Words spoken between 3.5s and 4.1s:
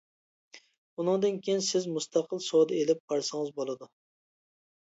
بولىدۇ.